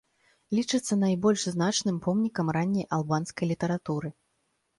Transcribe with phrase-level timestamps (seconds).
[0.59, 4.13] Лічыцца найбольш значным помнікам ранняй албанскай літаратуры.